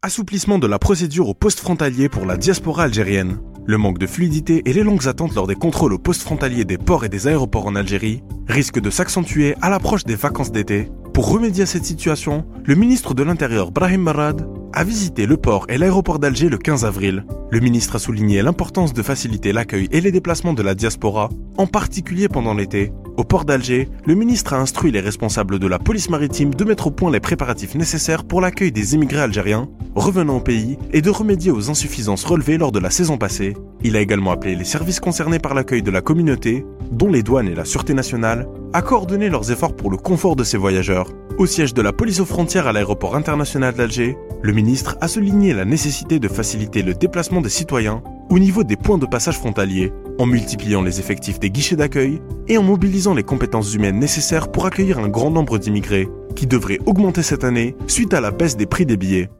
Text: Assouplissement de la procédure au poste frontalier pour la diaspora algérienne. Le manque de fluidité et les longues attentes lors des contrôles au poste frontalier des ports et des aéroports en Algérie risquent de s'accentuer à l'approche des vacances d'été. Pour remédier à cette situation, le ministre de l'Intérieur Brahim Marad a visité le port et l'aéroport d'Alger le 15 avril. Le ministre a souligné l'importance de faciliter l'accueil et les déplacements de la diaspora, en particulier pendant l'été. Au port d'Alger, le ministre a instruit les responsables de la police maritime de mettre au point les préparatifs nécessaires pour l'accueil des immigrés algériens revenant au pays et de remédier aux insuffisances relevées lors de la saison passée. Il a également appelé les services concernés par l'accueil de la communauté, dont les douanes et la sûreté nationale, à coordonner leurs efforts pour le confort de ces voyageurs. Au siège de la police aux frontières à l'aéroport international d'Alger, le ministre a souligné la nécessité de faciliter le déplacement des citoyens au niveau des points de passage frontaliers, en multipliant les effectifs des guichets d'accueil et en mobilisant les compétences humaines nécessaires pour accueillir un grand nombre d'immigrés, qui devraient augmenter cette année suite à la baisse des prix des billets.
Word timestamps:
Assouplissement 0.00 0.60
de 0.60 0.68
la 0.68 0.78
procédure 0.78 1.28
au 1.28 1.34
poste 1.34 1.58
frontalier 1.58 2.08
pour 2.08 2.24
la 2.24 2.36
diaspora 2.36 2.84
algérienne. 2.84 3.40
Le 3.66 3.78
manque 3.78 3.98
de 3.98 4.06
fluidité 4.06 4.62
et 4.64 4.72
les 4.72 4.84
longues 4.84 5.08
attentes 5.08 5.34
lors 5.34 5.48
des 5.48 5.56
contrôles 5.56 5.92
au 5.92 5.98
poste 5.98 6.22
frontalier 6.22 6.64
des 6.64 6.78
ports 6.78 7.04
et 7.04 7.08
des 7.08 7.26
aéroports 7.26 7.66
en 7.66 7.74
Algérie 7.74 8.22
risquent 8.46 8.78
de 8.78 8.90
s'accentuer 8.90 9.56
à 9.60 9.68
l'approche 9.68 10.04
des 10.04 10.14
vacances 10.14 10.52
d'été. 10.52 10.88
Pour 11.12 11.32
remédier 11.32 11.64
à 11.64 11.66
cette 11.66 11.84
situation, 11.84 12.46
le 12.64 12.76
ministre 12.76 13.12
de 13.12 13.24
l'Intérieur 13.24 13.72
Brahim 13.72 14.02
Marad 14.02 14.48
a 14.72 14.84
visité 14.84 15.26
le 15.26 15.36
port 15.36 15.66
et 15.68 15.78
l'aéroport 15.78 16.20
d'Alger 16.20 16.48
le 16.48 16.58
15 16.58 16.84
avril. 16.84 17.26
Le 17.50 17.58
ministre 17.58 17.96
a 17.96 17.98
souligné 17.98 18.40
l'importance 18.40 18.92
de 18.92 19.02
faciliter 19.02 19.52
l'accueil 19.52 19.88
et 19.90 20.00
les 20.00 20.12
déplacements 20.12 20.54
de 20.54 20.62
la 20.62 20.76
diaspora, 20.76 21.28
en 21.56 21.66
particulier 21.66 22.28
pendant 22.28 22.54
l'été. 22.54 22.92
Au 23.18 23.24
port 23.24 23.44
d'Alger, 23.44 23.88
le 24.06 24.14
ministre 24.14 24.52
a 24.52 24.60
instruit 24.60 24.92
les 24.92 25.00
responsables 25.00 25.58
de 25.58 25.66
la 25.66 25.80
police 25.80 26.08
maritime 26.08 26.54
de 26.54 26.64
mettre 26.64 26.86
au 26.86 26.92
point 26.92 27.10
les 27.10 27.18
préparatifs 27.18 27.74
nécessaires 27.74 28.22
pour 28.22 28.40
l'accueil 28.40 28.70
des 28.70 28.94
immigrés 28.94 29.22
algériens 29.22 29.68
revenant 29.96 30.36
au 30.36 30.40
pays 30.40 30.78
et 30.92 31.02
de 31.02 31.10
remédier 31.10 31.50
aux 31.50 31.68
insuffisances 31.68 32.24
relevées 32.24 32.58
lors 32.58 32.70
de 32.70 32.78
la 32.78 32.90
saison 32.90 33.18
passée. 33.18 33.56
Il 33.82 33.96
a 33.96 34.00
également 34.00 34.30
appelé 34.30 34.54
les 34.54 34.64
services 34.64 35.00
concernés 35.00 35.40
par 35.40 35.54
l'accueil 35.54 35.82
de 35.82 35.90
la 35.90 36.00
communauté, 36.00 36.64
dont 36.92 37.10
les 37.10 37.24
douanes 37.24 37.48
et 37.48 37.56
la 37.56 37.64
sûreté 37.64 37.92
nationale, 37.92 38.46
à 38.72 38.82
coordonner 38.82 39.30
leurs 39.30 39.50
efforts 39.50 39.74
pour 39.74 39.90
le 39.90 39.96
confort 39.96 40.36
de 40.36 40.44
ces 40.44 40.56
voyageurs. 40.56 41.10
Au 41.38 41.46
siège 41.46 41.74
de 41.74 41.82
la 41.82 41.92
police 41.92 42.20
aux 42.20 42.24
frontières 42.24 42.68
à 42.68 42.72
l'aéroport 42.72 43.16
international 43.16 43.74
d'Alger, 43.74 44.16
le 44.42 44.52
ministre 44.52 44.96
a 45.00 45.08
souligné 45.08 45.54
la 45.54 45.64
nécessité 45.64 46.20
de 46.20 46.28
faciliter 46.28 46.82
le 46.82 46.94
déplacement 46.94 47.40
des 47.40 47.48
citoyens 47.48 48.00
au 48.30 48.38
niveau 48.38 48.62
des 48.62 48.76
points 48.76 48.98
de 48.98 49.06
passage 49.06 49.38
frontaliers, 49.38 49.92
en 50.18 50.26
multipliant 50.26 50.82
les 50.82 51.00
effectifs 51.00 51.38
des 51.38 51.50
guichets 51.50 51.76
d'accueil 51.76 52.20
et 52.48 52.58
en 52.58 52.62
mobilisant 52.62 53.14
les 53.14 53.22
compétences 53.22 53.74
humaines 53.74 53.98
nécessaires 53.98 54.50
pour 54.50 54.66
accueillir 54.66 54.98
un 54.98 55.08
grand 55.08 55.30
nombre 55.30 55.58
d'immigrés, 55.58 56.08
qui 56.36 56.46
devraient 56.46 56.80
augmenter 56.86 57.22
cette 57.22 57.44
année 57.44 57.76
suite 57.86 58.14
à 58.14 58.20
la 58.20 58.30
baisse 58.30 58.56
des 58.56 58.66
prix 58.66 58.86
des 58.86 58.96
billets. 58.96 59.30